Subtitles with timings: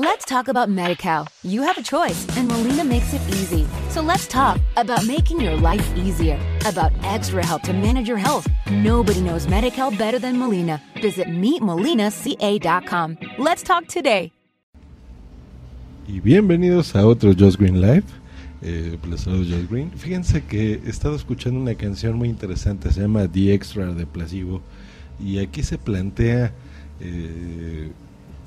[0.00, 1.26] Let's talk about MediCal.
[1.42, 3.66] You have a choice, and Molina makes it easy.
[3.90, 8.46] So let's talk about making your life easier, about extra help to manage your health.
[8.70, 10.80] Nobody knows MediCal better than Molina.
[11.02, 13.18] Visit meetmolinaca.com.
[13.38, 14.30] Let's talk today.
[16.06, 18.04] Y bienvenidos a otro JossGreen Live.
[18.62, 19.90] Eh, les JossGreen.
[19.90, 24.62] Fíjense que he estado escuchando una canción muy interesante, se llama The Extra de Placebo.
[25.18, 26.52] Y aquí se plantea.
[27.00, 27.90] Eh,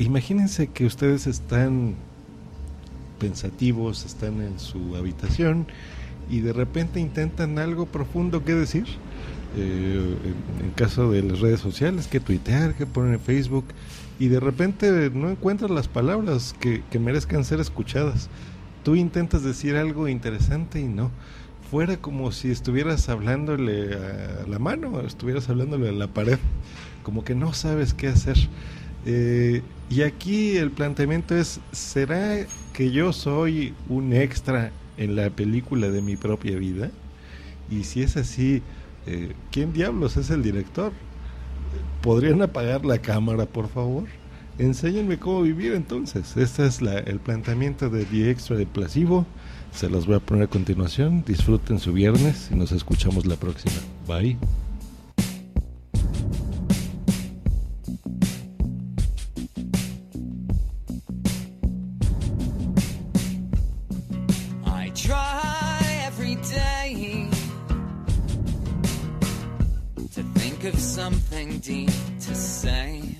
[0.03, 1.95] imagínense que ustedes están
[3.19, 5.67] pensativos, están en su habitación
[6.29, 8.85] y de repente intentan algo profundo que decir.
[9.57, 10.15] Eh,
[10.59, 13.65] en, en, caso de las redes sociales, que tuitear, que poner en Facebook,
[14.17, 18.29] y de repente no encuentras las palabras que, que merezcan ser escuchadas.
[18.83, 21.11] Tú intentas decir algo interesante y no.
[21.69, 26.39] Fuera como si estuvieras hablándole a la mano, estuvieras hablándole a la pared,
[27.03, 28.37] como que no sabes qué hacer.
[29.05, 35.89] Eh, y aquí el planteamiento es, ¿será que yo soy un extra en la película
[35.89, 36.91] de mi propia vida?
[37.69, 38.61] Y si es así,
[39.07, 40.91] eh, ¿quién diablos es el director?
[42.01, 44.05] ¿Podrían apagar la cámara, por favor?
[44.57, 46.35] Enséñenme cómo vivir entonces.
[46.37, 49.25] Este es la, el planteamiento de The Extra de Placebo.
[49.71, 51.23] Se los voy a poner a continuación.
[51.25, 53.75] Disfruten su viernes y nos escuchamos la próxima.
[54.07, 54.37] Bye.
[70.91, 71.89] Something deep
[72.19, 73.15] to say.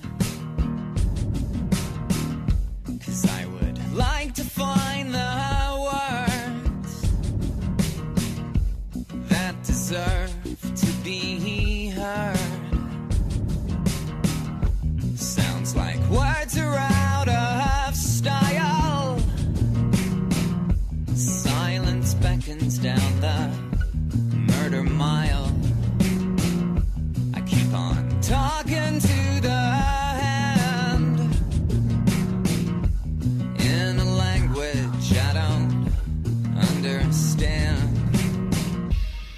[37.12, 38.94] Understand.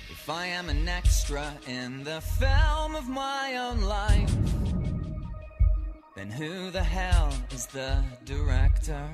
[0.09, 4.33] If I am an extra in the film of my own life,
[6.15, 9.05] then who the hell is the director?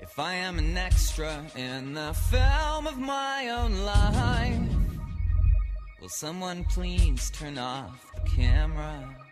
[0.00, 4.76] If I am an extra in the film of my own life,
[6.00, 9.25] Will someone please turn off the camera?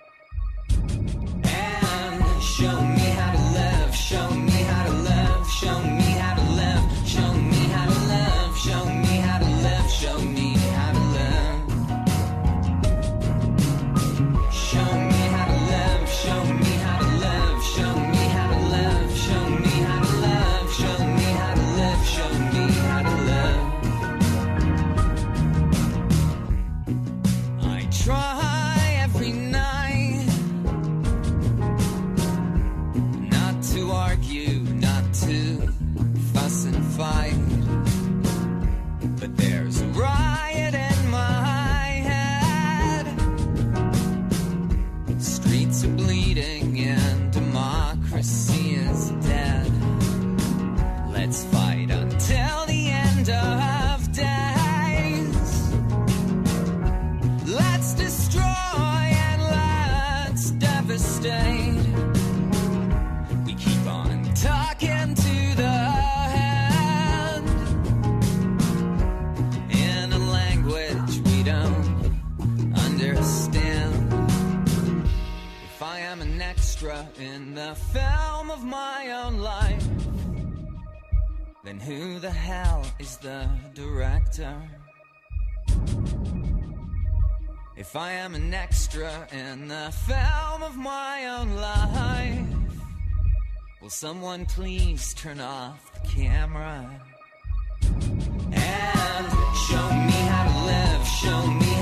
[64.44, 65.78] Talking to the
[66.36, 67.48] hand
[69.70, 72.12] in a language we don't
[72.76, 74.12] understand.
[75.64, 79.86] If I am an extra in the film of my own life,
[81.64, 84.54] then who the hell is the director?
[87.78, 92.63] If I am an extra in the film of my own life,
[93.84, 96.88] will someone please turn off the camera?
[98.50, 99.26] And
[99.68, 101.73] show me how to live, show me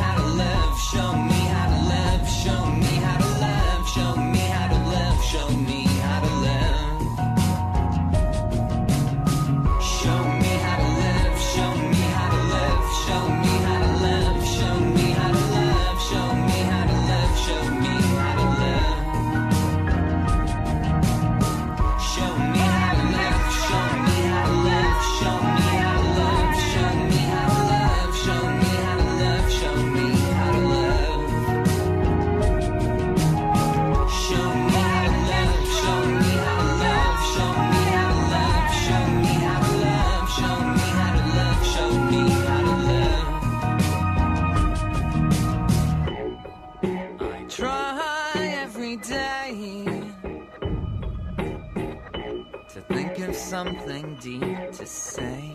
[53.32, 55.54] something deep to say.